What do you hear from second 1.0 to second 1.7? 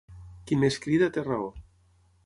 té raó.